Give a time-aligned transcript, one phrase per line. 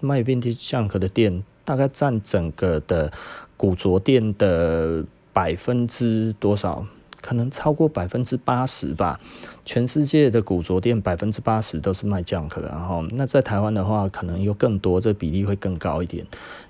[0.00, 3.12] 卖 Vintage Junk 的店，大概占整个的
[3.56, 6.86] 古着店的百分之多少？
[7.22, 9.18] 可能超过百分之八十吧。
[9.64, 16.24] 全世界的古着店百分之八十都是卖 Junk 的，然后那在台湾的话，可能有更多，这比例会更高一点。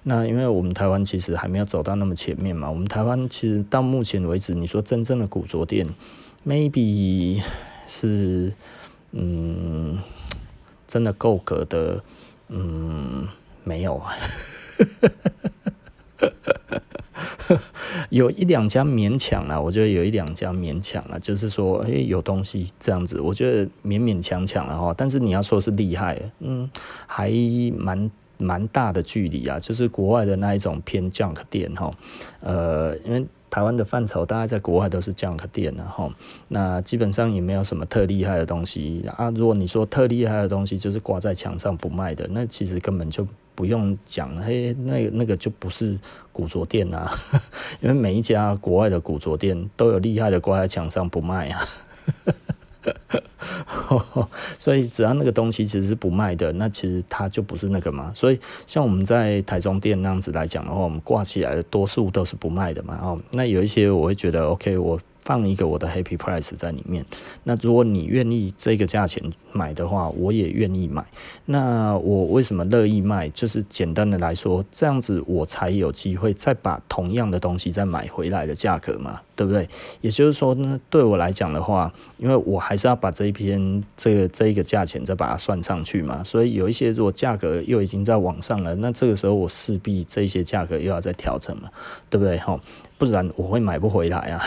[0.05, 5.87] 那因为我们台湾其实还没有走到那么前面嘛，我们台湾其实到目前为止，你说真正的古着店
[6.47, 7.43] ，maybe
[7.87, 8.51] 是
[9.13, 9.99] 嗯，
[10.87, 12.03] 真的够格的，
[12.49, 13.27] 嗯，
[13.65, 14.01] 没有。
[18.11, 24.95] 有一两家勉强了，我觉得有一两家勉强了，就是说，诶、有东西这样子，我觉得勉勉强强了哈。
[24.97, 26.69] 但是你要说是厉害，嗯，
[27.06, 27.30] 还
[27.77, 29.59] 蛮蛮大的距离啊。
[29.59, 31.91] 就是国外的那一种偏 junk 店哈，
[32.41, 33.25] 呃，因为
[33.56, 36.12] 台湾的范畴大概在国外都是 junk 店然后，
[36.48, 39.33] 那基本上也没有什么特厉害的东西啊。
[39.34, 43.27] 如果你说特厉害的东西，就是挂在墙上不卖的，那其实根本就。
[43.55, 45.98] 不用讲，嘿，那那个就不是
[46.30, 47.11] 古着店啊，
[47.81, 51.66] 因为每一家国外的古着店都有厉害的挂在墙上不卖啊，
[54.59, 58.12] 所以只要那个东西其实是不卖的，那其实它就不是那个嘛。
[58.15, 62.99] 所以像我们在台中店那样子来讲的话，我们挂起来的多数都是不卖的嘛。
[63.03, 64.99] 哦，那有一些我会觉得 OK，我。
[65.27, 67.05] 放一个我的 Happy Price 在里面，
[67.42, 69.20] 那如果你愿意这个价钱
[69.52, 71.05] 买的话，我也愿意买。
[71.46, 73.28] 那我为什么乐意卖？
[73.30, 79.69] 就是简单的来说，这样子我才有机会再把同样的东西再买回来的价格嘛，对不对？
[80.00, 91.69] 也就是说呢，对我来讲的话，因为我还是要把这一篇这个这一个价钱再把它算上去嘛，所以有一些如果价格又已经在往上了，那这个时候我势必这些价格又要再调整嘛，
[92.08, 92.38] 对不对？
[92.38, 92.60] 吼。
[92.98, 94.42] 不然我会买不回来啊，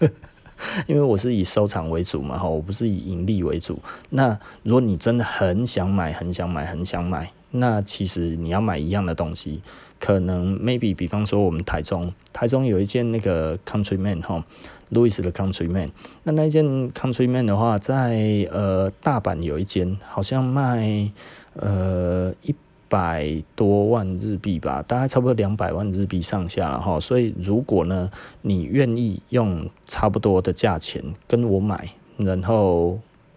[0.86, 3.78] 因为我是以收藏为主嘛，哈，我不是以盈利为主。
[4.10, 9.60] 那如果你真的很想买，很想买，很想买，那其实你要买一样的东西，
[10.00, 14.42] 可能 maybe 比方说我们台中，台中有一件那个 Countryman 哈
[14.90, 15.90] ，Louis 的 Countryman，
[16.22, 21.10] 那那一件 Countryman 的话，在呃大阪有一间，好像卖
[21.54, 22.54] 呃一。
[22.94, 27.00] 百多万日币吧，大概差不多两百万日币上下了哈。
[27.00, 28.08] 所以如果呢，
[28.42, 32.96] 你愿意用差不多的价钱跟我买，然后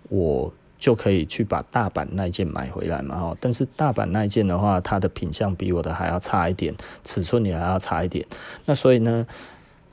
[0.09, 3.35] 我就可以去把大阪那件买回来嘛哈。
[3.41, 6.71] 但是大阪那件的话，它的品相比我的还要差一点，
[7.03, 8.23] 尺寸也还要差一点。
[8.65, 9.25] 那所以呢，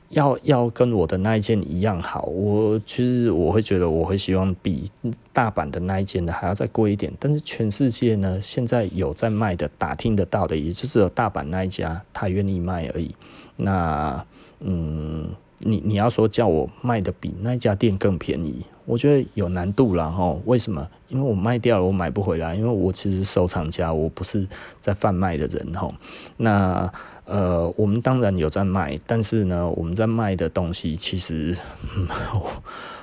[0.09, 4.89] 要要跟我的那一件一样好，我其实我会觉得我会希望比
[5.33, 7.11] 大阪的那一件的还要再贵一点。
[7.19, 13.15] 但是全世界呢，现在有在卖的，打听得到的，也就只有大阪那一家他愿意卖而已。
[13.57, 14.25] 那
[14.59, 15.27] 嗯，
[15.59, 20.37] 你你要说叫我卖的比那家店更便宜，我觉得有难度了哈。
[20.45, 20.87] 为什么？
[21.09, 22.55] 因为我卖掉了，我买不回来。
[22.55, 24.47] 因为我其实收藏家，我不是
[24.79, 25.91] 在贩卖的人哈。
[26.37, 26.93] 那。
[27.25, 31.57] 呃，我们当然有在卖，但是呢，我们在卖的东西其实，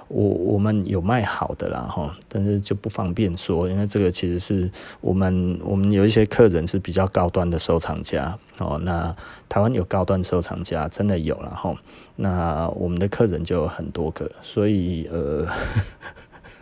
[0.09, 9.13] 我 我，们有卖好的啦哈，但是就不方便说，因为这个其实是我们我们有一些客人是比较高端的收藏家哦，那
[9.49, 11.75] 台湾有高端收藏家真的有了哈，
[12.15, 15.49] 那我们的客人就有很多个，所以呃，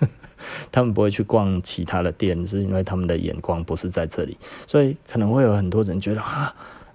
[0.72, 6.54] 他们不会去逛其他的店，是因为他们的眼光不是在这里，所以可能会有很多人觉得啊。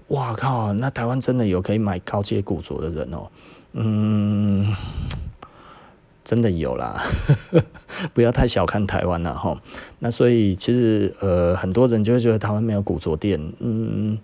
[0.10, 0.72] 哇靠！
[0.74, 3.28] 那台湾真的有可以买高阶古着的人哦，
[3.74, 4.72] 嗯，
[6.24, 7.02] 真的有啦，
[8.14, 9.60] 不要太小看台湾了哈。
[10.00, 14.20] 那所以其实呃，很多人就会觉得台湾没有古着店，嗯，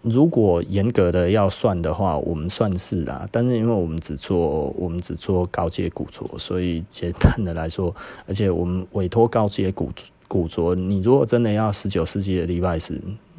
[0.00, 7.94] 如果严格的要算的话，我们算是啦，但是因为我们只做我们只做高阶古着，所以简单的来说，
[8.26, 9.90] 而且我们委托高阶古
[10.28, 12.98] 古着，你如果真的要十九世纪的 Levi's。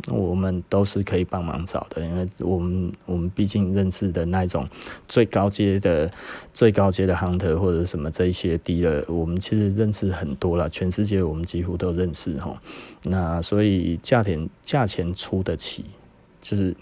[0.10, 4.68] 我们都是可以帮忙找的，因为我们我们毕竟认识的那种
[5.08, 6.12] 最高阶的
[6.54, 12.62] 最高阶的 hunter 或者什么这一些 dealer，我们其实认识很多了，全世界我们几乎都认识哈。
[13.04, 15.86] 那所以价钱价钱出得起，
[16.42, 16.76] 就是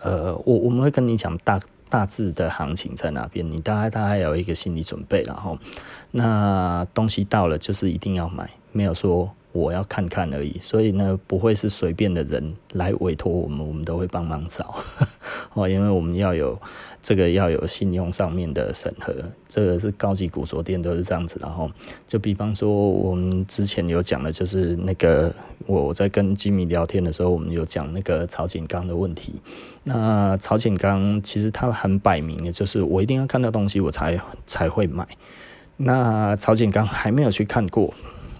[0.00, 5.56] 呃，我我们会跟你讲大大致的行情在哪边，你大概大概有一个心理准备，然后
[6.10, 9.32] 那东西到了就是一定要买，没有说。
[9.54, 14.76] 我要看看而已，所以呢，不会是随便的人来委托我们，我们都会帮忙找
[15.52, 16.58] 哦，因为我们要有
[17.02, 19.14] 这个要有信用上面的审核，
[19.46, 21.38] 这个是高级古着店都是这样子。
[21.42, 21.70] 然后
[22.06, 25.30] 就比方说，我们之前有讲的，就是那个
[25.66, 29.34] 我在跟吉米聊天的时候，我们有讲那个曹锦刚的问题。
[29.84, 35.06] 那曹锦刚其实他很摆明的，就是我一定要看到东西，我才才会买。
[35.76, 37.92] 那曹锦刚还没有去看过。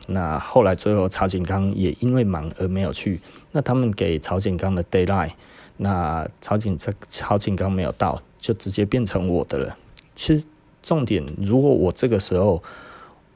[0.08, 3.20] 那后来最后曹景刚也因为忙而没有去。
[3.52, 5.32] 那他们给曹景刚的 deadline，
[5.76, 9.76] 那曹景这曹景刚没有到，就直接变成我的了。
[10.14, 10.44] 其实
[10.82, 12.62] 重点，如果我这个时候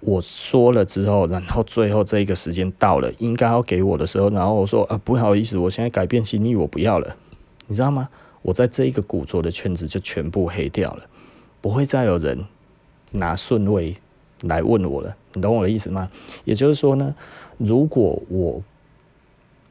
[0.01, 7.17] 我说了之后，然后最后这一个时间到了，应该要给我的时候，然后我说啊不好意思，我现在改变心意，我不要了，
[7.67, 8.09] 你知道吗？
[8.43, 11.07] 我在这一个古着的圈子就全部黑掉了，
[11.61, 12.47] 不会再有人
[13.13, 13.97] 拿顺位
[14.43, 16.11] 来问我了，你懂我的意思吗？
[16.45, 17.15] 也就是说呢，
[17.59, 18.63] 如果我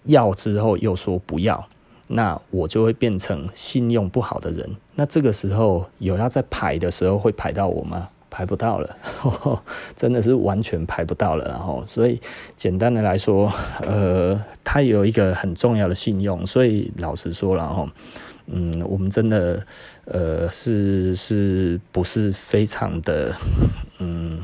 [0.04, 1.68] 要之后又说不要，
[2.08, 4.76] 那我就会变成信用不好的人。
[4.96, 8.10] 那这个时候有要在排的时候会排到我吗？
[8.30, 8.98] 排不到了，
[9.96, 11.46] 真的是完全排不到了。
[11.46, 12.20] 然后，所以
[12.54, 13.50] 简单的来说，
[13.82, 16.46] 呃，他有一个很重要的信用。
[16.46, 17.88] 所以老实说，然后，
[18.48, 19.66] 嗯，我们真的，
[20.04, 23.34] 呃，是是不是非常的，
[24.00, 24.44] 嗯，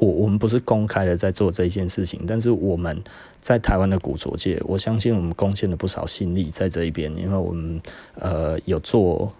[0.00, 3.04] 我我们不是公开的在做这件事情，但是我们
[3.42, 7.78] 在台湾的古着界，我相信我们贡献了不少心力在这一边，因为我们
[8.14, 9.30] 呃有做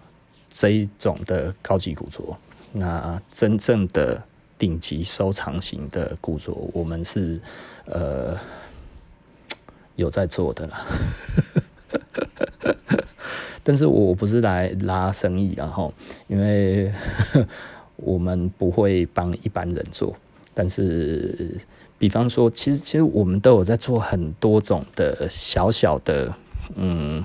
[0.51, 2.37] 这一种的高级古着。
[2.73, 4.23] 那真正的
[4.59, 7.41] 顶级收藏型的古着，我们是
[7.85, 8.37] 呃
[9.95, 10.85] 有在做的啦。
[13.63, 15.91] 但是我不是来拉生意，然后
[16.27, 16.91] 因为
[17.97, 20.15] 我们不会帮一般人做。
[20.53, 21.57] 但是，
[21.97, 26.33] 比方说，其实其实我们都有在做很多种的小小的
[26.75, 27.23] 嗯。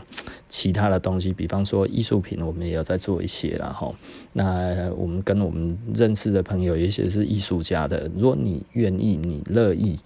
[0.49, 3.93] 其他的东西，比方说艺术品，我们也有在做一些，然后
[4.33, 8.09] 那我们跟我们认识的朋友，有一些是艺术家的。
[8.17, 9.99] 如果你愿意，你乐意，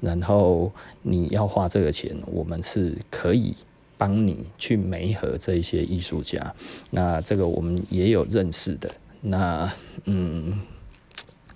[0.00, 0.70] 然后
[1.02, 3.54] 你要花这个钱，我们是可以
[3.98, 6.54] 帮你去媒合这一些艺术家。
[6.92, 8.88] 那这个我们也有认识的。
[9.20, 9.70] 那
[10.04, 10.60] 嗯，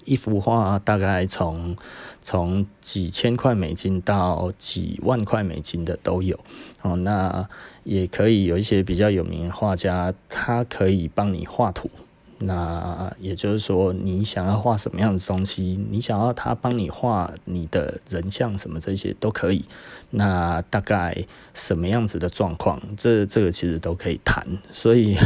[0.04, 1.76] 一幅画大概从
[2.22, 6.38] 从几千块美金到几万块美金的都有。
[6.82, 7.49] 哦，那。
[7.84, 11.90] 也可以有一些比较有名的画家，他可以帮你画图。
[12.38, 19.64] 那也就是说，你想要画什么样的东西，你想要他帮你画你的人像什么这些都可以。
[20.10, 21.25] 那大概
[21.55, 24.46] 什么样子的状况，这这个其实都可以谈。
[24.70, 25.16] 所以，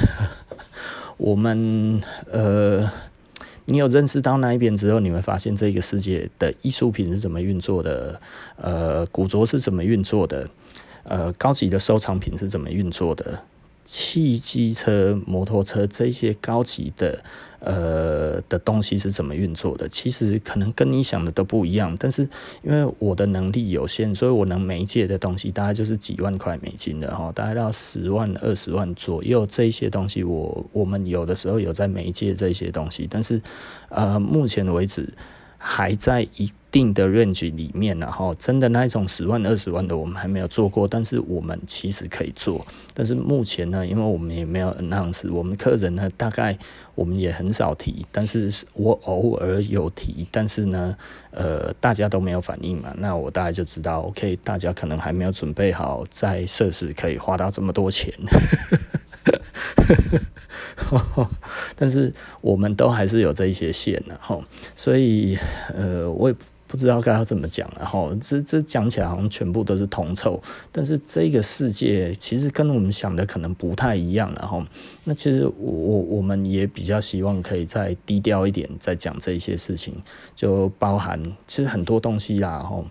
[1.19, 2.01] 我们
[2.31, 2.91] 呃，
[3.67, 8.21] 你有认识到那一边之后，你会发现这个世界的艺术品是怎么运作的，
[8.57, 10.49] 呃，古着是怎么运作的。
[11.09, 13.41] 呃，高级的收藏品是怎么运作的？
[13.87, 17.23] 汽机车、摩托车这些高级的
[17.61, 19.89] 呃的东西是怎么运作的？
[19.89, 21.97] 其实可能跟你想的都不一样。
[21.99, 22.29] 但是
[22.63, 33.41] 因为我的能力有限，所以我能媒介的东西大概就是几万块美金的哈，大概到十万、二十万左右这些东西我，我们有的时候有在媒介这些东西，但是
[33.89, 35.09] 呃，目前为止。
[35.59, 42.67] 还在一定的 range 里面，然后真的那一种十万二十万的我们还没有做过，但是我们其实可以做。
[42.93, 46.57] 但是目前呢，因为我们也没有 announce，我们客人呢大概
[46.95, 50.97] 我们也很少提，但是我偶尔有提，但是呢，
[51.31, 58.13] 呃，大家都没有反应嘛，那我大概就知道，OK，大家可能还没有准备好在设施可以花到这么多钱。
[61.77, 64.39] 但是我们都还是有这一些线的哈，
[64.75, 65.37] 所以
[65.75, 66.35] 呃，我也
[66.67, 70.41] 不知道该要怎么讲，然后这这讲起来好像全部都是铜臭，
[70.73, 74.65] 但是这个世界其实跟我们想的可能不太一样，然后
[75.05, 79.95] 那其实我我我们也比较希望可以再低调一点，再讲这一些事情，
[80.35, 82.85] 就包含其实很多东西啦，哈。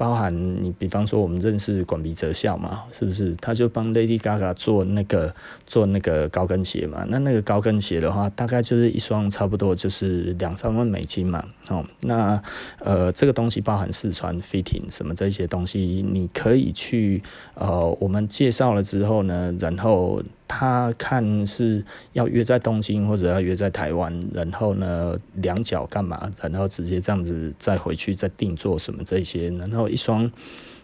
[0.00, 3.36] 包含你，比方说我们认识管鼻哲孝嘛，是不是？
[3.38, 5.30] 他就帮 Lady Gaga 做那个
[5.66, 7.04] 做那个高跟鞋嘛。
[7.06, 11.44] 那那个高跟鞋的话，大概就是一双差不多就是两三万美金嘛。
[11.68, 12.42] 哦，那
[12.78, 20.22] 呃，这个东西包含试穿、fitting 什么这些东西，你可以去呃，我们介绍了之后呢，然后。
[20.52, 21.80] 他看是
[22.12, 26.28] 要约在东京或者要约在台湾，然后呢，两脚干嘛？
[26.42, 30.28] 然后直接这样子再回去再定做什么这些，然后一双，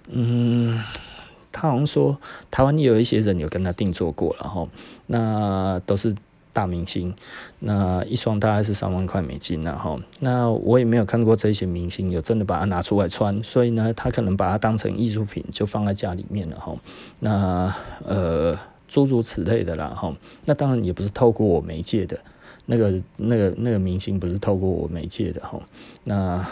[0.08, 0.80] 嗯，
[1.50, 2.16] 他好像说
[2.48, 4.68] 台湾也有一些人有跟他定做过，然后
[5.08, 6.14] 那都是
[6.52, 7.12] 大明星，
[7.58, 16.72] 那一双大概是三万块美金，然后那我也没有看过这些明星有真的把它拿出来穿，所以呢，他可能把它当成艺术品就放在家里面了哈，
[17.18, 18.56] 那呃。
[18.88, 20.14] 诸如此类的啦，哈，
[20.44, 22.18] 那当然也不是透过我媒介的，
[22.66, 25.60] 那个、那个、那个明星不是透过我媒介的，哈，
[26.04, 26.46] 那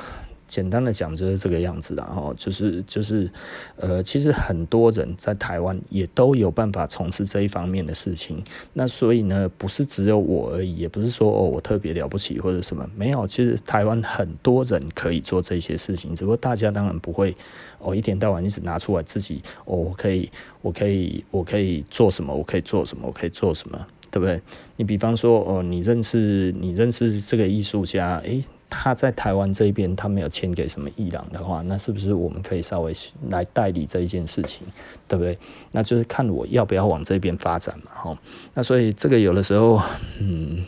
[0.46, 3.30] 简单的讲就是这个样子啦，哈，就是就是，
[3.76, 8.42] 呃，其实很多人在台湾也都有办法从事这一方面的事情。
[8.72, 13.26] 那所以呢，不是只有我而已，也不是说哦我特别了不起或者什么，没有。
[13.26, 17.34] 其实台湾很多人可以做这些事情，只不过大家当然不会
[17.78, 24.40] 哦一天到晚一直拿出来自己哦，我可以，我可以，我可以做什么，我可以做什么，我可以做什么，对不对？
[24.76, 28.44] 你比方说哦，你认识你认识这个艺术家，诶。
[28.82, 32.92] 他在台湾这边，他没有签给什么伊朗的话，那是不是我们可以稍微
[33.30, 34.66] 来代理这一件事情，
[35.06, 35.38] 对不对？
[35.72, 38.18] 那就是看我要不要往这边发展嘛，吼。
[38.52, 39.80] 那所以这个有的时候，
[40.18, 40.64] 嗯。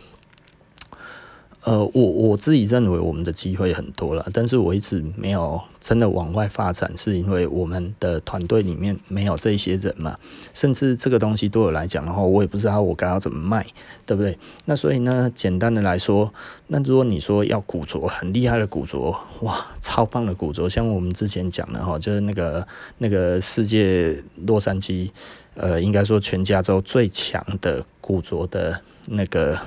[1.67, 10.17] 呃，我我自己认为我们的机会很多了，但是我一直没有真的往外发展，是因为我们的团队里面没有这些人嘛，
[10.55, 13.67] 甚至这个东西对我来讲的话，我也不知道我该要怎么卖，
[14.07, 14.39] 对不对？
[14.67, 16.33] 那所以呢，简单的来说，
[16.69, 22.65] 那如果你说要古着，很厉害的古着，哇，超棒的古着，像我们之前讲的哈，就是那个
[22.99, 25.11] 那个世界洛杉矶，
[25.57, 29.59] 呃，应该说全加州最强的古着的那个，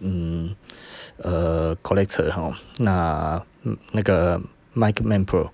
[0.00, 0.50] 嗯。
[1.18, 3.42] 呃，collector 哈，那
[3.92, 4.40] 那个
[4.74, 5.50] Mike Manpro，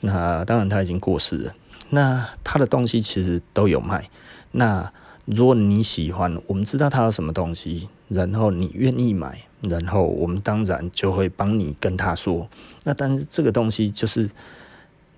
[0.00, 1.54] 那当然他已经过世了。
[1.90, 4.08] 那他的东西其实都有卖。
[4.52, 4.92] 那
[5.24, 12.48] 如果你喜欢，我们知道他有什么东西，然后你愿意买，然后我们当然就会帮你跟他说。
[12.84, 14.30] 那但是这个东西就是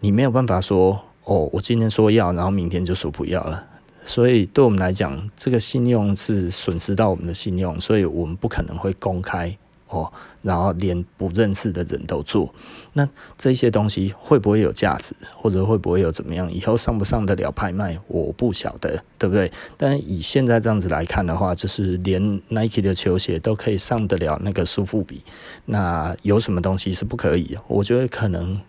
[0.00, 3.66] 你没有办法说哦，我今天说要，然后明天就说不要了。
[4.04, 9.57] 所以对我们来讲，这个信用是损失到我们的信用，所以我们不可能会公开。
[9.90, 10.11] 哦，
[10.42, 12.52] 然后连不认识的人都做，
[12.92, 16.52] 那这些东西会不会有价值，或者会不会有怎么样？
[16.52, 19.50] 以后上不上得了拍卖，我不晓得，对不对？
[19.76, 25.23] 但以现在这样子来看的话，就是连 Nike 的球鞋都可以上得了那个苏富比，
[25.66, 27.59] 那有什么东西是不可以？
[27.66, 28.61] 我觉得可能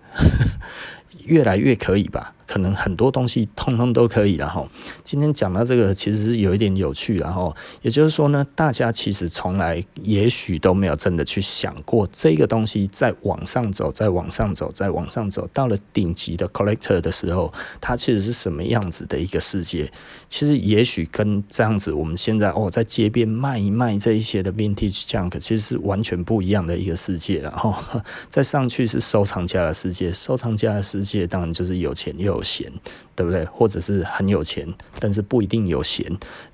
[1.25, 2.33] 越来越可以吧。
[2.47, 4.67] 可能很多东西通通都可以，然后
[5.03, 19.91] 今天讲到这个其实是有一点有趣，然后也就是说呢，大家其实从来也许都没有真的去想过这个东西在往上走，在往上走，在往上走，到了顶级的 collector 的时候，它其实是什么样子的一个世界？
[20.27, 27.75] 其实也许跟这样子我们现在哦在街边卖一卖这一些的 vintage junk，其实是完全不一样的一个世界，然后
[28.29, 32.71] 再上去是收藏家的世界，收藏家的世界当然就是有钱又有闲，
[33.15, 33.45] 对不对？
[33.45, 34.67] 或者是很有钱，
[34.99, 36.03] 但是不一定有闲，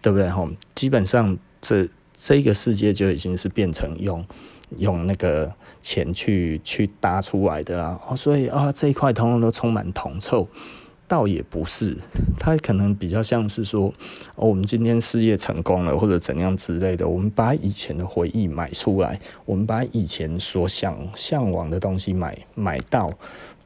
[0.01, 0.29] 对不对？
[0.29, 4.25] 哈，基本上这这个世界就已经是变成用
[4.77, 7.97] 用那个钱去去搭出来的啦。
[8.07, 10.49] 哦，所以啊，这一块通通都充满铜臭，
[11.07, 11.95] 倒也不是，
[12.37, 13.93] 它可能比较像是说，
[14.35, 23.09] 哦，我们今天事业成功了，或者怎样之类的，我们把以前的回忆买出来，我们把以前所想向往的东西买买到，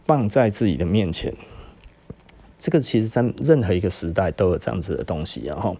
[0.04, 1.34] 放在自己的面前。
[2.62, 5.75] 这个其实，在任何一个时代都有这样子的东西，然后，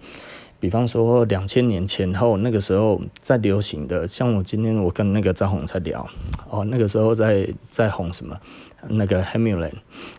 [0.60, 6.10] 比方说两千年前后那个时候在流行的，像我今天我跟那个张红在聊，
[6.50, 8.36] 哦，那个时候在在红什么，
[8.90, 9.72] 那个 hamilane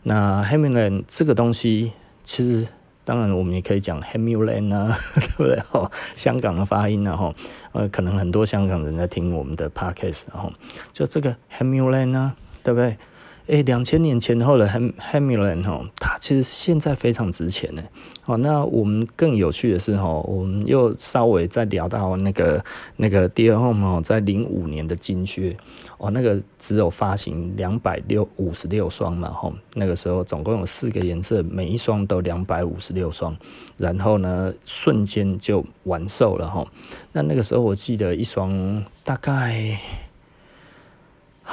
[0.05, 1.91] 那 hamilane 这个东西，
[2.23, 2.65] 其实
[3.05, 4.97] 当然我们也可以讲 hamilane 啊，
[5.37, 5.61] 对不对？
[5.73, 7.35] 哦，香港的发音，然后
[7.73, 10.53] 呃，可能很多香港人在听我们的 Podcast，然后
[10.93, 12.97] 就这个 hamilane 啊，对不对？
[13.53, 17.83] 诶，两千年前后的 Hemulane 哈，它其实现在非常值钱呢。
[18.25, 22.65] 哦，那我们更有趣的是哈，我们又稍微再聊到那个
[22.97, 25.55] 那个 Dear Home 哦，在零五年的金靴
[25.99, 33.37] 哦，那个只有发行两百六五十六双嘛哈，那个时候总共有四个颜色，每一双都两百五十六双，
[33.77, 36.67] 然后呢，瞬间就完售了哈。
[37.13, 39.79] 那那个时候我记得一双大概。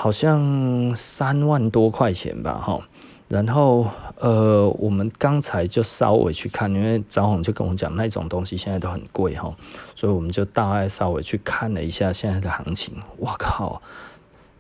[0.02, 2.80] 好像三万多块钱吧，哈，
[3.28, 9.54] 然后呃，我们刚才就稍微去看，因为张红就跟我讲那种东西现在都很贵哈，
[9.98, 12.96] 所以我们就大概稍微去看了一下现在的行情。
[13.18, 13.82] 我靠，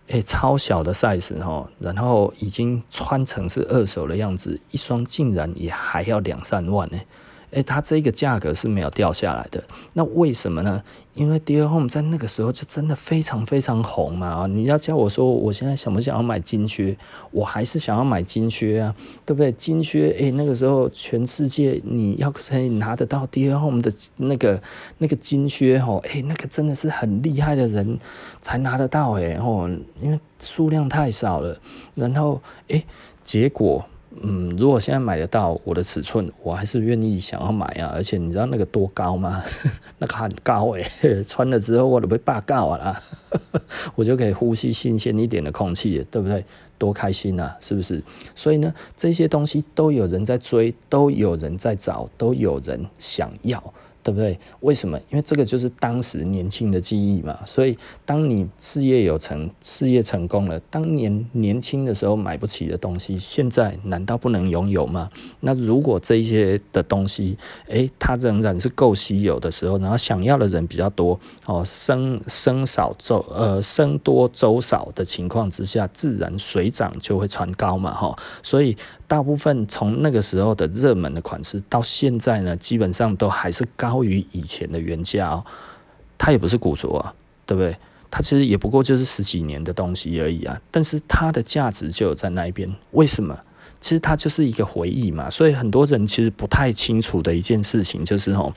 [0.07, 6.99] 诶、超小的 size 哈，然后已经穿成是二手的样子，一双竟然也还要两三万呢。
[7.51, 9.63] 诶，它这个价格是没有掉下来的，
[9.93, 10.83] 那为什么呢？
[11.15, 14.47] 因为 Dear Home 在那个时候就真的非常非常红嘛。
[14.47, 16.97] 你要叫我说，我现在想不想要买金靴？
[17.31, 19.51] 我还是想要买金靴啊，对不对？
[19.51, 24.61] 金靴，诶，那个时候全世界你要可以拿得到 Dear Home 的那个
[24.99, 27.99] 那个金靴吼，诶，那个真的是很厉害的人
[28.39, 29.67] 才拿得到诶，吼，
[30.01, 31.59] 因为数量太少了。
[31.95, 32.85] 然后，诶，
[33.23, 33.85] 结果。
[34.21, 37.91] 嗯，如果现在买得到我的尺寸，我还是愿意想要买啊。
[37.93, 39.43] 而且你知道那个多高吗？
[39.99, 40.85] 那个很高诶、
[41.23, 43.01] 穿了之后我都被霸告了，
[43.95, 46.43] 我就可以呼吸新鲜一点的空气，对不对？
[46.77, 48.01] 多开心啊，是不是？
[48.33, 53.61] 所以呢，这些东西都有人在追，都有人在找，都有人想要。
[54.09, 54.39] 对不对？
[54.61, 54.99] 为什么？
[55.09, 57.37] 因为这个就是当时年轻的记忆嘛。
[57.45, 65.09] 所以，当你事业有成、事业成功了，当年年轻的时候买不起的东西，现在难道不能拥有吗？
[65.41, 67.37] 那如果这些的东西，
[67.67, 78.75] 诶，它仍然是够稀有的时候，然后想要的人比较多，哦，生生少周呃生多周少的情况之下，自然水涨就会船高嘛，哈、所以。
[79.09, 85.43] 大部分从那个时候的热门的款式到现在呢，基本上都还是高于以前的原价哦。
[86.15, 87.11] 它也不是古着啊，
[87.47, 87.75] 对不对？
[88.11, 90.61] 它其实也不过就是十几年的东西而已啊。
[90.69, 92.71] 但是它的价值就有在那一边。
[92.91, 93.35] 为什么？
[93.81, 95.27] 其实它就是一个回忆嘛。
[95.27, 98.53] 所以很多人其实不太清楚的一件事情就是哦，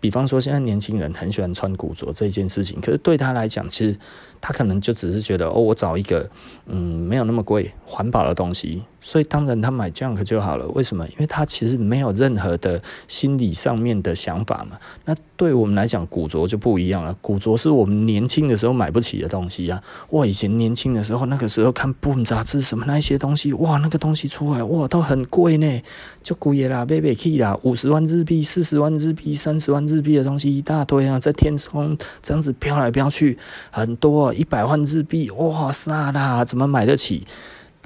[0.00, 3.98] 比方说现在年轻人很喜欢穿古着这件事情，可是对他来讲，其实
[4.42, 6.28] 他可能就只是觉得哦，我找一个
[6.66, 8.82] 嗯没有那么贵环保的东西。
[9.04, 11.04] 所以当然他买 Junk 就好了，为什么？
[11.08, 14.78] 因为他其实没有任何的心理上面的想法嘛。
[15.06, 17.12] 那对我们来讲，古着就不一样了。
[17.20, 19.82] 古着是我们年轻的时候买不起的东西啊。
[20.10, 25.82] 哇，以前年轻的时候，那个时候看本杂志什么那一些东西，哇，那个东西出来哇都很贵呢，
[26.22, 33.36] 就贵啦，买不起啦，五十万日币、四十万日币、三十万日币的东西一大堆啊，在天空这样子飘来飘去，
[33.72, 37.26] 很多一百万日币，哇塞啦，怎么买得起？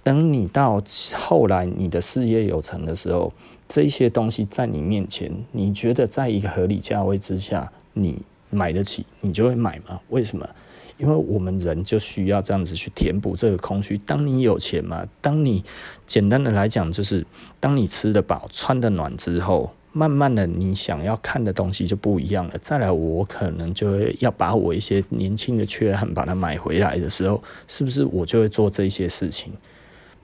[0.02, 0.80] 等你到
[1.14, 3.32] 后来你的事业有成的时候，
[3.66, 10.00] 这些东西在你面前，你觉得在一个合理价位之下，你买得起，你就会买吗？
[10.10, 10.48] 为什么？
[10.98, 13.98] 因为我们人就需要这样子去填补这个空虚。
[14.06, 15.62] 当你有钱嘛，当你
[16.06, 17.26] 简单的来讲，就是
[17.60, 22.54] 当你吃得饱、穿得暖之后，慢慢的你想要看的东西就不一样了。
[22.60, 29.54] 再来，我可能就会要把我一些年轻的缺憾把它买回来的时候，是不是我就会做这些事情？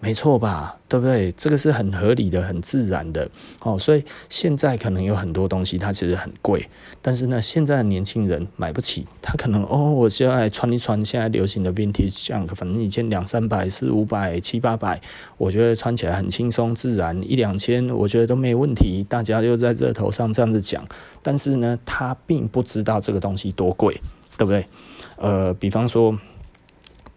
[0.05, 1.31] 没错吧，对不对？
[1.37, 3.31] 这个是很合理的、很自然的
[3.61, 3.79] 哦。
[3.79, 6.69] 所以现在可能有很多东西它其实很贵，
[7.01, 15.01] 但是呢，现在的年轻人买不起，他可能哦，我就来穿一穿现在流行的 vintage junk，反正一件两三百、四五百、七八百，
[15.39, 19.07] 我觉得穿起来很轻松自然，一两千我觉得都没问题。
[19.09, 20.85] 大家就在热头上这样子讲，
[21.23, 23.95] 但是呢，他并不知道这个东西多贵，
[24.37, 24.67] 对不对？
[25.15, 26.19] 呃，比方说。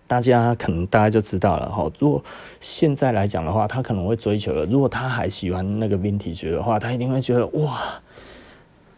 [0.07, 1.89] 大家可能大概就知道了哈。
[1.99, 2.23] 如果
[2.59, 4.65] 现在来讲的话，他可能会追求了。
[4.65, 7.79] 如果他还喜欢那个 Vintage 的话，他一定会觉得哇，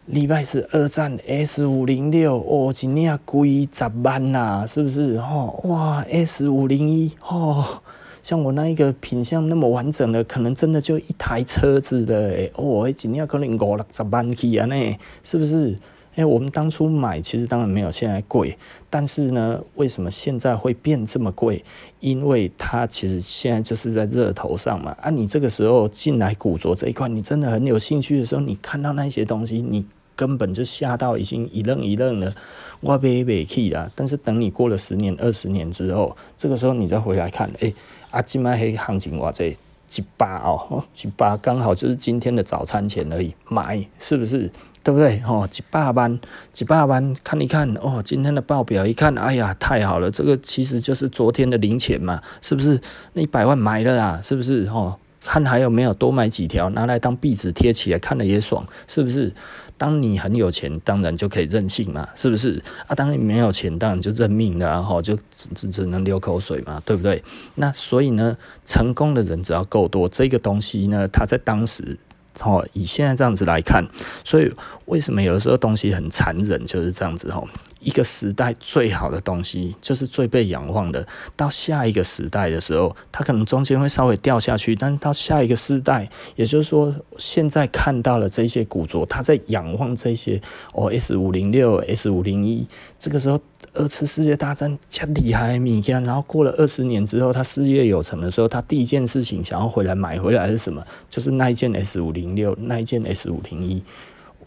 [0.06, 5.18] 礼拜是二战 S 五零六哦，今年贵十万呐，是不是？
[5.20, 7.82] 吼，哇，S 五零一哦，
[8.22, 15.78] 像我那一个品相那么完整的，可能真的就一台车子的诶哦，今年可能五六十万起啊呢，是不是？
[16.18, 18.58] 哎，我们当初买其实当然没有现在贵，
[18.90, 21.64] 但是呢，为什么现在会变这么贵？
[22.00, 24.98] 因为它其实现在就是在热头上嘛。
[25.00, 32.34] 啊，你这个时候进来古着这一块，你真的很有兴趣的时候，你看到那些东西，你根本就吓到已经一愣一愣了，
[32.80, 33.88] 我买不起啦。
[33.94, 37.72] 但是等你过了十年、二十年之后，这个时候你再回来看，哎，
[38.10, 44.50] 啊，今麦黑行情哇这一百哦，一百刚好就是今天的早餐钱而已，买是不是？
[44.88, 45.22] 对不对？
[45.28, 46.18] 哦，几百万，
[46.54, 52.80] 几百万，看一看哦，今天的报表一看，哎呀，太好了，这个其实就是昨天的零钱嘛，是不是？
[53.12, 54.66] 那一百万买了啦，是不是？
[54.72, 59.34] 哦，看还有没有多买几条，拿来当壁纸贴起来，看了也爽，是不是？
[59.78, 62.64] 当你很有钱，当然就可以任性嘛，是不是？
[62.88, 67.22] 啊，当你没有钱，当然就认命了，然后就只只能流口水嘛，对不对？
[67.56, 71.98] 那所以呢，成功的人只要够多，这个东西呢，它在当时。
[72.42, 73.86] 哦，以现在这样子来看，
[74.24, 74.52] 所以
[74.86, 77.48] 为什么有的时候东西很残忍，就是这样子哦。
[77.88, 81.08] 一个时代最好的东西，就是最被仰望的。
[81.38, 90.42] 到下一个时代的时候，它可能中间会稍微掉下去，但是到下一个时代，也就是说，现在看到了这些古着，它在仰望这些
[90.74, 92.68] 哦，S 五零六、S 五零一，
[93.00, 93.40] 这个时候。
[93.74, 100.84] 二次世界大战加厉害米干，然后过了二十年之后，他事业有成的时候，他第一件事情想要回来买回来是什么？
[101.12, 103.84] 就是那一件 S 五零六，那一件 S 五零一，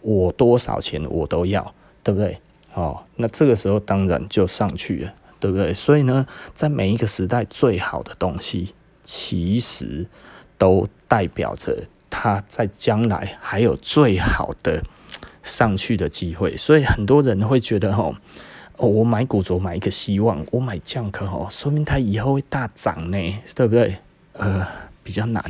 [0.01, 1.73] 我多少钱我都要，
[2.03, 2.37] 对不对？
[2.73, 5.73] 哦，那这个时候当然就上去了，对不对？
[5.73, 10.07] 所以呢，在每一个时代，最好的东西其实
[10.57, 14.83] 都代表着它在将来还有最好的
[15.43, 16.55] 上去的机会。
[16.55, 18.15] 所以很多人会觉得，哦。
[18.77, 23.97] 哦，我买古着买一个希望，我买 Junk 哦，说明它以后会大涨呢，对不对？
[24.33, 24.65] 呃，
[25.03, 25.43] 比较难。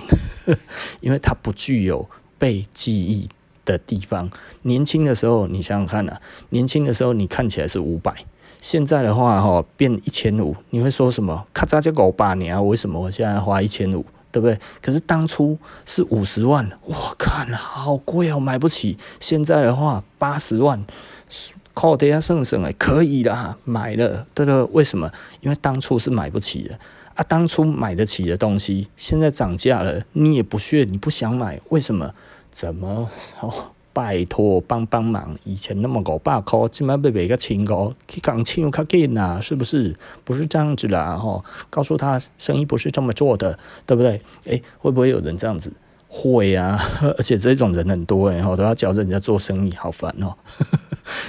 [0.99, 3.29] 因为它不具有被记忆
[3.65, 4.29] 的地方。
[4.63, 6.19] 年轻的时候，你想想看啊，
[6.49, 8.13] 年轻的时候你看起来是五百，
[8.59, 11.45] 现在的话哈变一千五，你会说什么？
[11.53, 12.61] 咔嚓就狗八年啊？
[12.61, 14.05] 为什么我现在花一千五？
[14.31, 14.57] 对不对？
[14.81, 18.97] 可是当初是五十万，我看好贵哦，买不起。
[19.19, 20.81] 现在的话八十万，
[21.73, 24.63] 靠底下省省哎，可以啦，买了，对不对？
[24.71, 25.11] 为什么？
[25.41, 26.79] 因为当初是买不起的
[27.13, 32.13] 啊，当初买得起的东西，现在涨价了，你也不屑，你不想买，为什么？
[32.51, 33.09] 怎么？
[33.39, 33.53] 哦
[33.93, 35.37] 拜托帮帮忙！
[35.43, 37.75] 以前那么五百块，今晚被卖个千块，
[38.07, 39.93] 去港抢较紧呐，是不是？
[40.23, 41.43] 不是这样子啦，吼！
[41.69, 44.21] 告诉他生意不是这么做的，对不对？
[44.45, 45.73] 诶、会不会有人这样子？
[46.07, 46.79] 会啊，
[47.17, 50.33] 而且这种人很多诶，吼，都要教人家做生意，好烦哦。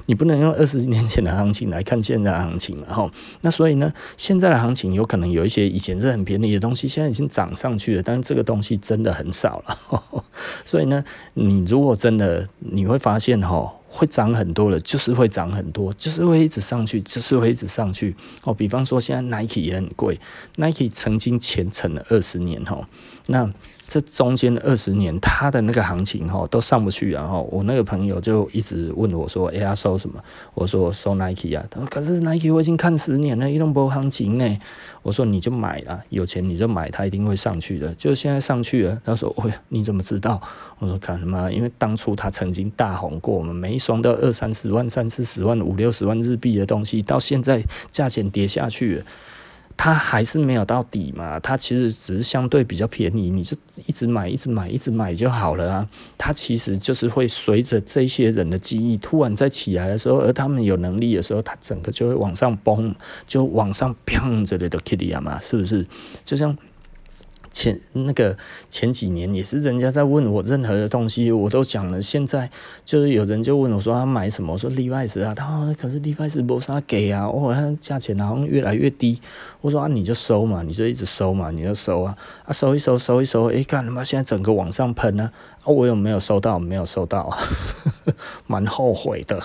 [0.07, 3.11] 你不能用二十年前的行情来看现在的行情，然后
[3.43, 10.25] 那所以呢，现在的行情有可能有一些以前是很便宜的东西，现在已经涨上去了，但是这个东西真的很少了。
[10.65, 18.15] 所以呢，你如果真的你会发现哈，会涨很多了，就是会涨很多，就是会一直上去，就是会一直上去。
[18.45, 20.19] 哦，比方说现在 Nike 也很贵
[20.57, 22.89] ，Nike 曾经前程了二十年哈，
[23.27, 23.53] 那。
[23.87, 30.19] 这中间二十年，他的那个行情哈都上不去，然后我那个朋友就一直问我说：“哎呀，收什么？”
[30.55, 34.59] 我说：“收 Nike 啊。”他说：“可是 Nike 我已经看十年了，一动波行情呢。”
[35.03, 37.93] 我说：“你就买了，有钱你就买，它一定会上去的。
[37.95, 40.41] 就现在上去了。”他说：“喂，你怎么知道？”
[40.79, 41.53] 我说：“看什么？
[41.53, 49.05] 因为当初他曾经大红过，我们每一双都二三十万、三四十万、五六十万日币的东西，到现在价钱跌下去了。”
[49.77, 53.57] 它还是没有到底嘛，它其实只是相对比较便宜，你就
[53.87, 55.89] 一直买，一直买，一直买就好了啊。
[56.17, 62.95] 它其实就是会随着这些人的记忆突然再起来的时候，而他们有能力的时候，它整个就会往上崩，
[63.27, 65.87] 就往上砰之类的 Kitty 嘛，是不是？
[66.25, 66.57] 就像。
[67.53, 68.37] 前那个
[68.71, 72.01] 前几年也是人家在问我任何的东西，我都讲了。
[72.01, 72.51] 现在
[72.85, 79.21] 就是有人就问我说他买什么，我说 Levi's 啊，他说可是 Levi's 没啥给啊，我哦，他价钱好像越来越低。
[79.61, 85.31] 我说啊，你就收嘛，你就一直收嘛，你就收啊，啊收一收收一收，哎，干他妈现在整个往上喷呢，
[85.63, 86.59] 啊，我有没有收到？
[86.59, 87.37] 没有收到，
[88.47, 89.41] 蛮后悔的。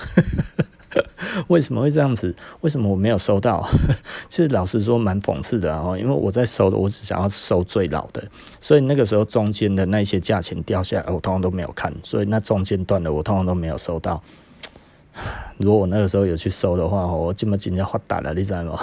[1.47, 2.33] 为什么会这样子？
[2.61, 3.67] 为什么我没有收到？
[4.29, 8.23] 其实老实说蛮讽刺的哦，因为我在收的，我只想要收最老的，
[8.61, 14.21] 所以那个时候中间的那些价钱掉下来，我通常都没有看，所以那中间段的我通常都没有收到。
[15.57, 18.79] 如果我那个时候有去收的话，我这么今天发达了，你知道吗？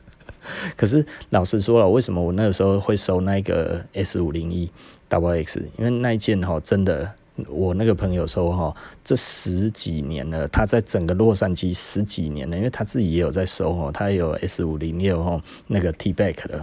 [0.76, 4.70] 可是老实说了，为什么我那个时候会收那个 S 五零一
[5.08, 5.62] W X？
[5.78, 7.14] 因为那一件哈真的。
[7.48, 16.62] 我那个朋友说哈，这十几年了，他在整个洛杉矶十几年了，因为他自己也有在收哈，他有 S 五零六哈，那个 T back 的，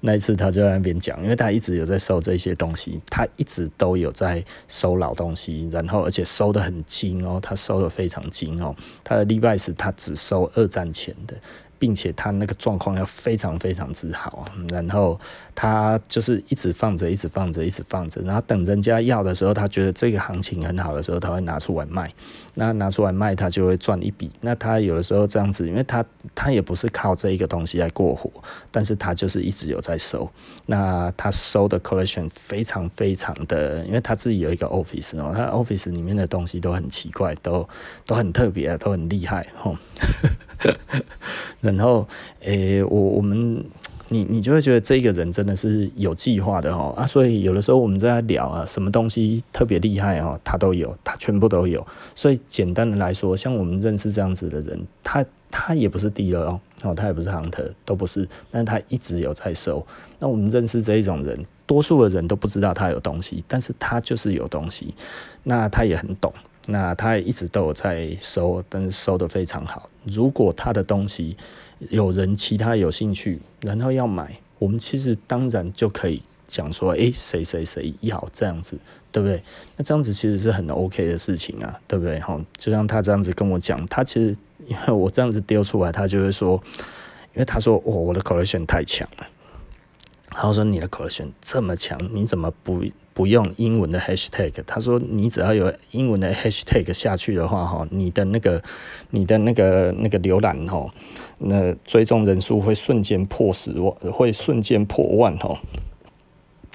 [0.00, 11.34] 那一次他就在那边讲，因为他一直有在收这些东西，他一直都有在收老东西，然后而且收得很精哦，他收得非常精哦，他的 Levi's 他只收二战前的。
[11.78, 15.18] 并且他那个状况要非常非常之好，然后
[15.54, 22.12] 他就是一直放着，一直放着，一直放着，然后等人家要的时候，他觉得这个行情很好的时候，他会拿出来卖。
[22.58, 24.30] 那拿出来卖，他就会赚一笔。
[24.40, 26.02] 那他有的时候这样子，因为他
[26.34, 28.30] 他也不是靠这一个东西来过活，
[28.70, 30.28] 但是他就是一直有在收。
[30.64, 37.68] 那他收的 collection 非常非常的，因为他自己有一个 office 哦，他 office 里面的东西都很奇怪，都
[38.06, 39.76] 都很特别，都很厉害吼。
[41.60, 42.06] 然后，
[42.40, 43.64] 诶、我我们，
[44.08, 51.84] 你你就会觉得这个人真的是有计划的哦啊，所以有的时候我们在聊啊，什么东西特别厉害哦，他都有，他全部都有。
[52.14, 59.84] 所以简单的来说，像我们认识这样子的人，他他也不是 dealer 哦，哦，他也不是 hunter，都不是，但他一直有在收。
[60.18, 64.94] 那我们认识这一种人，多数的人都不知道他有东西，但是他就是有东西，
[65.42, 66.32] 那他也很懂。
[66.66, 69.88] 那他也一直都有在收，但是收得非常好。
[70.04, 71.36] 如果他的东西
[71.90, 78.76] 有人其他有兴趣，然后要买，我们其实当然就可以讲说，诶，谁谁谁要这样子，
[79.12, 79.42] 对不对？
[79.76, 82.18] 那这样子其实是很 OK 的事情啊，对不对？
[82.20, 86.60] 哈，就像他这样子跟我讲，他其实因为我这样子丢出来，他就会说，
[87.34, 89.26] 因为他说，哦，我的 collection 太强了。
[90.32, 92.82] 然后说你的 collection 这么强，你怎么不
[93.16, 94.52] 不用英文的 hashtag？
[94.66, 98.62] 他说你只要有英文的 hashtag 下去的话，哈，你的那个
[99.08, 100.92] 你的那个那个浏览哈，
[101.38, 105.58] 那追踪人数会瞬间破十万，会瞬间破万哈。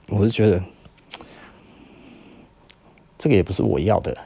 [0.10, 0.63] 我是觉得
[3.19, 4.17] 这个也不是我要的。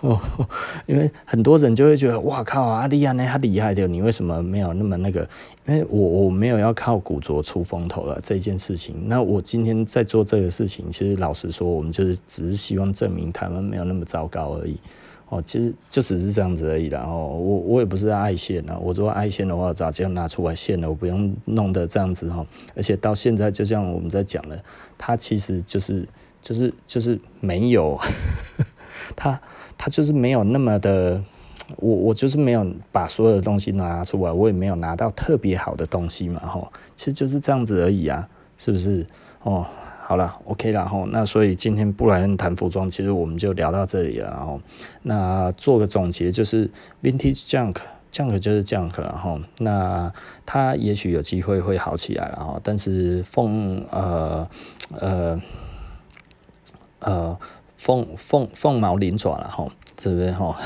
[0.00, 0.20] 哦，
[0.86, 5.26] 因为很多人就会觉得，哇靠，阿利亚那他厉害的，你为什么没有那么那个？
[5.66, 8.94] 因为我我没有要靠古着出风头了这件事情。
[9.06, 14.78] 那我今天在做这个事情，其实老实说，我们就是只是希望证明台湾没有那么糟糕而已。
[15.28, 17.00] 哦，其实就只是这样子而已啦。
[17.00, 18.78] 哦，我我也不是爱现啊。
[18.80, 22.46] 我如果爱现的话，早就拿出来现了，我不用弄得这样子哈。
[22.76, 24.62] 而且到现在，就像我们在讲的，
[24.96, 26.06] 他其实就是
[26.40, 27.98] 就是就是没有，
[29.16, 29.40] 他
[29.76, 31.22] 他就是没有那么的。
[31.78, 36.38] 我我就是没有把所有的东西拿出来，我也没有拿到特别好的东西嘛。
[36.40, 39.06] 哈，其实就是这样子而已啊，是不是？
[39.42, 39.66] 哦。
[40.08, 41.04] 好了，OK 了哈。
[41.10, 44.30] 那所以今天布莱恩谈服装，其实我们就聊到这里了。
[44.30, 44.60] 然后，
[45.02, 46.70] 那做个总结，就是
[47.02, 49.36] Vintage Junk，Junk 就是 Junk 了哈。
[49.58, 50.12] 那
[50.44, 52.60] 它也许有机会会好起来了哈。
[52.62, 54.48] 但是凤呃
[55.00, 55.42] 呃
[57.00, 57.36] 呃
[57.76, 59.66] 凤凤凤毛麟爪了哈，
[60.00, 60.56] 是不是哈？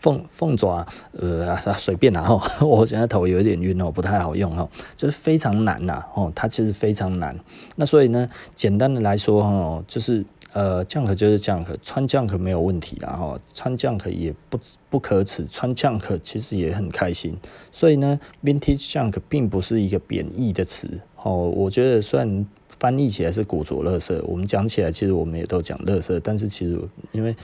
[0.00, 7.38] 凤凤爪，呃，随便啦哈， 我现在头有点晕哦，不太好用哈，就是非常难呐哦，它其实非常难。
[7.76, 17.36] 那所以呢，简单的来说哈，就是呃，Junk 就是 Junk，穿 Junk 没有问题啦哈，穿 Junk 也不不可耻，穿 Junk 其实也很开心。
[17.70, 20.88] 所以呢，Vintage Junk 并不是一个贬义的词
[21.22, 22.46] 哦，我觉得虽然
[22.78, 26.80] 翻译起来是古着乐色，我们讲起来其实我们也都讲乐色，但是其实
[27.12, 27.36] 因为。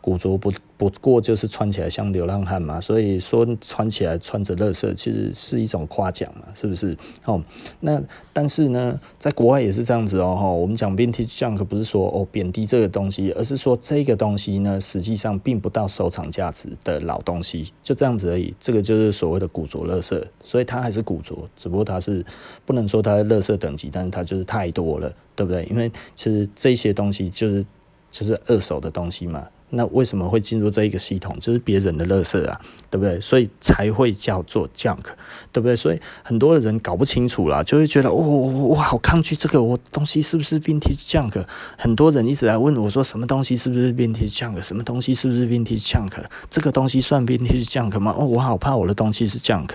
[0.00, 6.96] 古着不不过就是穿起来像流浪汉嘛，所以说穿起来穿着乐色其实是一种夸奖嘛，是不是？
[7.26, 7.40] 哦，
[7.80, 10.34] 那但是呢，在国外也是这样子哦。
[10.34, 18.52] 哈，我们讲 vintage junk 不是说哦贬低这个东西，而是说这个东西呢，实际上并不到收藏价值的老东西，就这样子而已。
[18.58, 22.24] 这个就是所谓的古着乐色，所以它还是古着，只不过它是
[22.64, 25.64] 不能说它的乐色等级，但是它就是太多了，对不对？
[25.66, 27.64] 因为其实这些东西就是
[28.10, 29.46] 就是二手的东西嘛。
[29.74, 31.36] 那为什么会进入这一个系统？
[31.40, 32.60] 就是别人的垃圾啊，
[32.90, 33.20] 对不对？
[33.20, 35.04] 所以才会叫做 junk，
[35.52, 35.74] 对不对？
[35.74, 41.44] 所以很多的人搞不清楚啦，就会觉得哦，我我好抗拒这个，我东西是不是 vintage junk？
[41.76, 44.62] 很多人一直来问我说，什么东西是不是 vintage junk？
[44.62, 46.12] 什么东西是不是 vintage junk？
[46.48, 48.14] 这个东西算 vintage junk 吗？
[48.16, 49.70] 哦，我好怕我的东西是 junk，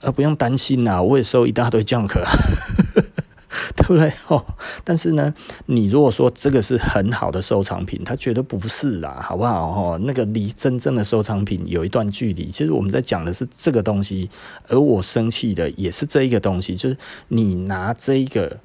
[0.00, 2.18] 呃，不用担心啦，我也收一大堆 junk。
[3.86, 4.12] 对不对？
[4.26, 4.44] 哦，
[4.84, 5.32] 但是呢，
[5.66, 9.68] 你如果说这个是很好的收藏品，他觉得不是啦，好不好？
[9.68, 12.48] 哦，那个离真正的收藏品有一段距离。
[12.48, 14.28] 其实我们在讲的是这个东西，
[14.66, 16.96] 而我生气的也是这一个东西，就是
[17.28, 18.58] 你拿这一个。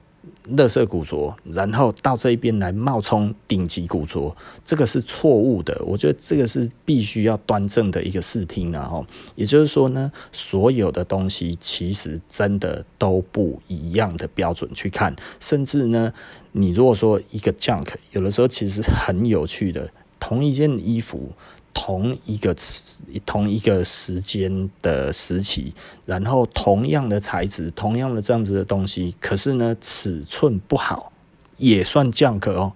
[0.52, 5.82] 垃圾古着，然后到这一边来冒充顶级古着，这个是错误的。
[5.86, 9.06] 我觉得这个是必须要端正的一个视听然后。
[9.36, 16.14] 也就是说呢，所有的东西其实真的都不一样的标准去看，甚至呢，
[16.52, 21.32] 你如果说一个 junk，有的时候其实很有趣的，同一件衣服。
[21.74, 22.56] 同一个
[23.26, 25.74] 同一个时间的时期，
[26.06, 31.12] 然后同样的材质，同样的这样子的东西，可是呢，尺寸不好，
[31.58, 32.74] 也算降格哦。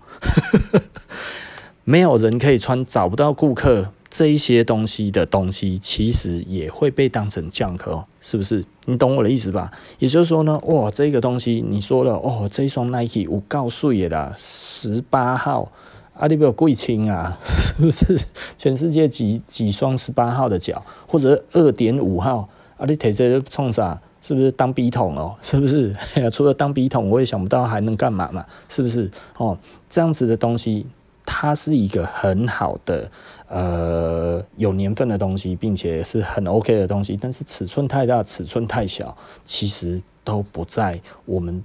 [1.85, 8.65] 没有人可以穿，找不到顾客，这一些东西的东西，其实也会被当成降格哦，是不是？
[8.85, 9.71] 你懂我的意思吧？
[9.99, 15.71] 也就是说呢，哇，这个东西你说了，哦，这一双 Nike 我告诉你啦，十八号。
[16.19, 17.37] 阿里比有贵亲啊，
[17.91, 18.25] 是不是？
[18.57, 22.49] 全世界几几双十八号的脚，或者二点五号？
[22.77, 23.99] 阿里提这冲啥？
[24.21, 25.35] 是不是当笔筒哦？
[25.41, 25.95] 是不是？
[26.31, 28.45] 除了当笔筒，我也想不到还能干嘛嘛？
[28.67, 29.09] 是不是？
[29.37, 29.57] 哦，
[29.89, 30.85] 这样子的东西，
[31.25, 33.09] 它是一个很好的
[33.47, 41.63] 呃有年份的东西，并且是很 OK 的东西，但是尺寸太大，尺寸太小，其实都不在我们。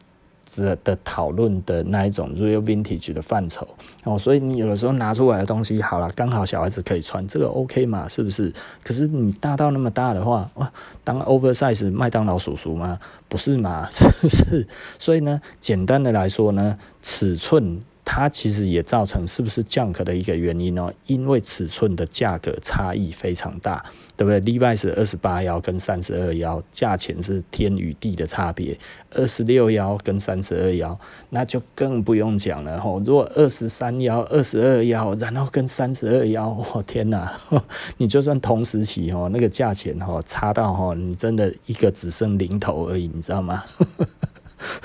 [0.61, 3.67] 的的讨论的那一种 real vintage 的范畴
[4.05, 8.09] 哦，所以你有的时候拿出来的东西好了，刚好小孩子可以穿，这个 OK 嘛？
[8.09, 8.53] 是不是？
[8.83, 10.71] 可是你大到那么大的话，哇，
[11.05, 12.99] 当 oversize 麦当劳叔叔吗？
[13.29, 13.89] 不是嘛？
[13.93, 14.67] 是不是？
[14.99, 17.81] 所以呢，简单的来说呢，尺寸。
[18.05, 23.83] 它其实也造成是不是 junk 的一个原因哦，因为尺寸的价格差异非常大，
[24.17, 28.77] 对不对？Levi's 二十八幺跟三十二幺，价钱是天与地的差别。
[29.15, 30.99] 二十六幺跟三十二幺，
[31.31, 32.99] 那就更不用讲了吼。
[33.01, 37.33] 如果二十三幺、二十二幺，然后跟三十二幺，我天哪！
[37.99, 43.63] 你就算同时期哦，那个价钱哦差到哦，你真的一个只剩零头而已，你知道吗？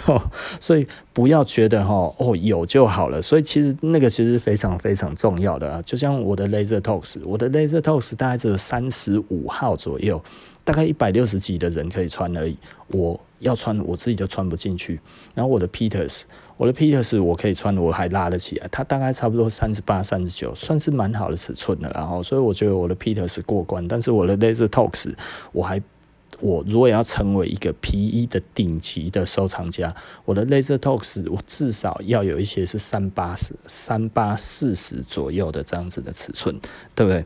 [0.59, 10.21] 所以不要觉得哈哦有就好了，所以其实那个其实非常非常重要的啊，就像我的 Laser Tox，我的 Laser Tox 大概只有三十五号左右，
[10.63, 12.57] 大概一百六十几的人可以穿而已，
[12.91, 14.99] 我要穿我自己都穿不进去。
[15.35, 16.23] 然后我的 Peters，
[16.57, 21.91] 我的 Peters 我可以穿，我还拉得起来，它大概差不多三十八、三十九，算是蛮好的尺寸的。
[21.93, 25.13] 然后所以我觉得我的 Peters 过关，但是我的 Laser Tox
[25.51, 25.81] 我还。
[26.39, 36.59] 我如果要成为一个皮衣的顶级的收藏家，我的 Laser Tox 我至少要有一些是三八十、三八四十左右的这样子的尺寸，
[36.93, 37.25] 对不对？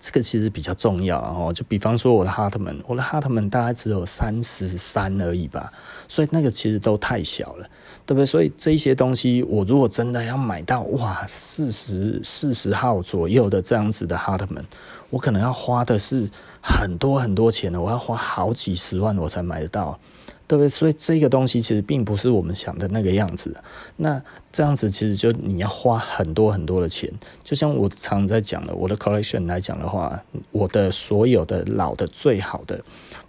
[0.00, 5.72] 这个其实比较重要，然后就比方说我的 Hartman，我的 Hartman 大概只有三十三而已吧，
[6.06, 7.68] 所以那个其实都太小了，
[8.06, 8.24] 对不对？
[8.24, 14.64] 所以这些东西我如果真的要买到哇四十四十号左右的这样子的 Hartman，。
[15.10, 16.28] 我可能要花的是
[16.68, 19.98] 很多很多钱的，我要花好几十万我才买得到，
[20.46, 20.68] 对不对？
[20.68, 23.56] 所以这个东西其实并不是我们想的那个样子。
[23.96, 27.10] 那这样子其实就你要花很多很多的钱。
[27.42, 32.78] 就像我常在讲的，我的 collection 来讲的话，我的所有的老的最好的，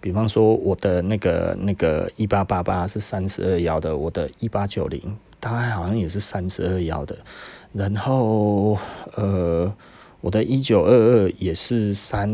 [0.01, 7.17] 比方说我的那个那个一八八八是三十二幺的，我的一八九零大概好像也是三十二幺的，
[7.71, 8.77] 然后
[9.15, 9.73] 呃。
[10.21, 12.29] 我的一九二二也是三，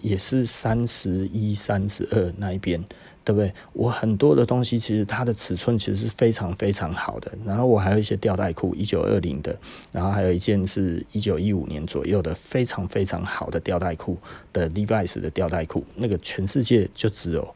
[0.00, 2.82] 也是三十一、三十二那一边，
[3.24, 3.52] 对不对？
[3.72, 7.30] 我很多的东西其实它的尺寸其实是非常非常好的。
[7.44, 9.56] 然后我还有一些吊带裤，一九二零的，
[9.92, 14.18] 然后还有一件是一九一五年左右的非常非常好的吊带裤
[14.52, 17.54] 的 Levi's 的吊带裤，那个全世界就只有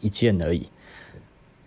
[0.00, 0.66] 一件而已，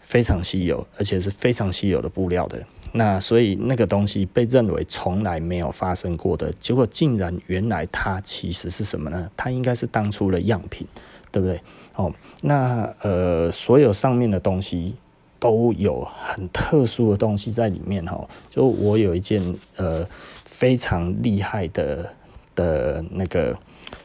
[0.10, 2.60] 非常稀有，而且是非常稀有的布料的。
[2.93, 9.30] 那所以那个东西被认为从来没有发生过的，结果竟然原来它其实是什么呢？
[9.38, 10.88] 它应该是当初的样品，
[11.32, 11.62] 对不对？
[11.93, 14.95] 哦，那呃，所有上面的东西
[15.39, 18.28] 都有很特殊的东西在里面哈。
[18.50, 19.39] 就我有一件
[19.76, 20.04] 呃
[20.43, 22.12] 非常厉害的
[22.56, 23.56] 的那个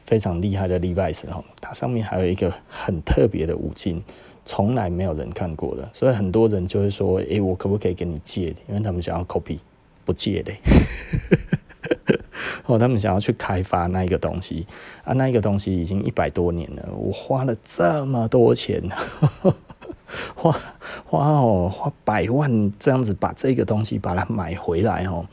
[0.05, 4.05] 非常厉害的 Levi's 哈，它上面还有一个很特别的五金。
[4.45, 9.59] 从来没有人看过的，所以很多人就会说：“诶、我可不可以给你借？”因为他们想要 copy，
[10.05, 10.53] 不借的。
[12.67, 14.67] 哦，他们想要去开发那一个东西
[15.05, 18.83] 啊，那一个东西已经一百多年了，我花了这么多钱，
[20.35, 20.59] 花
[21.05, 25.27] 花哦花百万这样子把这个东西把它买回来哦，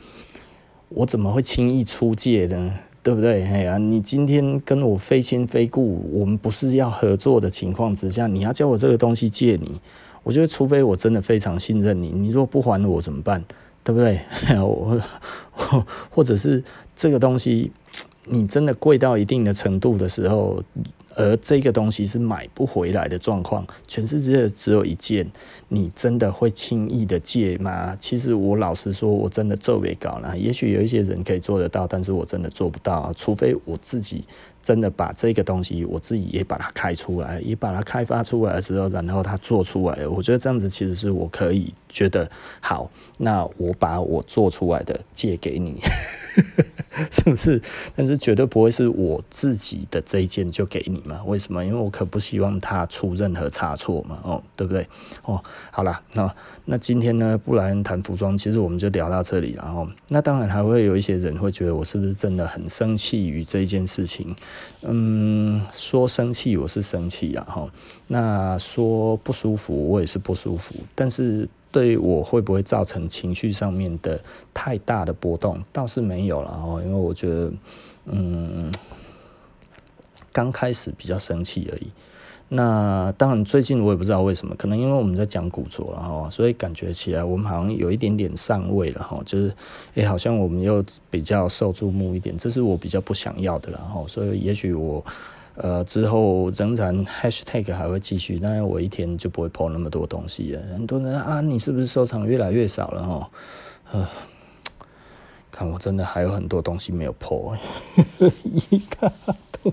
[0.89, 2.79] 我怎么会轻易出借呢？
[3.03, 3.43] 对不对？
[3.43, 9.79] 哎呀，你今天跟我非亲非故，我们不是要合作的情况之下，你要叫我这个东西借你，
[10.23, 13.43] 我觉得除非我真的非常信任你，你若不还我怎么办？
[13.83, 14.19] 对不对？
[14.59, 15.01] 我
[16.11, 16.63] 或者是
[16.95, 17.71] 这个东西，
[18.29, 20.63] 你真的贵到一定的程度的时候。
[21.15, 25.29] 而这个东西是买不回来的状况，全世界只有一件，
[25.67, 27.95] 你真的会轻易的借吗？
[27.99, 30.37] 其实我老实说，我真的做不到了。
[30.37, 34.23] 也许有一些人可以做得到，但是我真的做不到，除非我自己
[34.63, 42.29] 真的把这个东西，我自己也把它开出来，也把它开发出来的时候，然后它做出来，我觉得这样子其实是我可以觉得
[42.61, 45.81] 好，那我把我做出来的借给你。
[47.09, 47.61] 是不是？
[47.95, 51.23] 但是绝对不会是我自己的这一件就给你嘛？
[51.25, 51.63] 为什么？
[51.63, 54.85] 因为我可不希望他出任何差错嘛，哦，对不对？
[55.23, 64.35] 哦，好了，那那今天呢，布莱恩谈服装，其实我们就聊到这里，然后那当然还会有一些人会觉得我是不是真的很生气于这一件事情？
[64.81, 67.69] 嗯，说生气我是生气啊，哈，
[68.07, 71.47] 那说不舒服我也是不舒服，但是。
[71.71, 74.19] 对我会不会造成情绪上面的
[74.53, 77.51] 太大的波动，倒是没有了哦，因为我觉得，
[78.05, 78.71] 嗯，
[80.33, 81.87] 刚开始比较生气而已。
[82.49, 89.53] 那当然，最近我也不知道为什么，可能因为我们在讲古着，然后所以感觉起来我们好像有一点点上位了哈，就是
[89.93, 95.03] 诶，好像我们又比较受注目一点，这是我比较不想要的，然后所以也许我。
[95.63, 100.61] 呃，之后仍然 hashtag 还会继续，那我一天就不会 po 那么多东西了。
[100.73, 103.29] 很多人啊，你是不是收藏越来越少了哈？
[103.91, 104.07] 呃，
[105.51, 107.55] 看我真的还有很多东西没有 po，
[108.69, 109.13] 一大
[109.61, 109.71] 堆，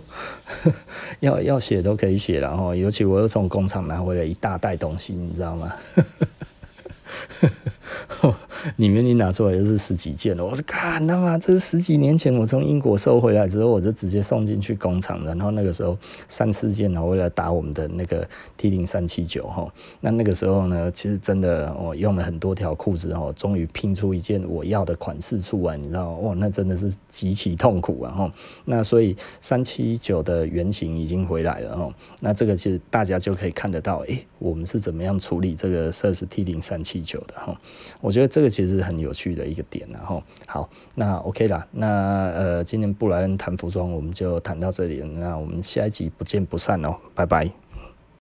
[1.20, 2.76] 要要写都可以写了哈。
[2.76, 5.72] 尤其我又从工厂拿回来一大袋东西，你知道吗？
[8.76, 10.44] 里面你拿出来就是十几件了。
[10.44, 15.96] 我说看，他妈这是十几年前我从英国收回来之后，我就直接送进去工厂，然后那个时候
[16.28, 28.32] 三四件呢，为了打我们的那个 T 零三七九哈，那那个时候呢，其实真的我用了很多条裤子哦，终于拼出一件我要的款式出来，你知道哇，那真的是极其痛苦啊哈。
[28.64, 37.58] 那所以三七九的原型已经回来了哈，那这个其实大家就可以看得到，诶、我们是怎么样处理这个摄氏 T 零三七九的哈。
[38.00, 41.88] 我觉得这个这其实是很有趣的一个点然后好，那 OK 啦，那
[42.30, 47.65] 呃，今天布莱恩谈服装我们就谈到这里，那我们下一集不见不散哦，拜拜。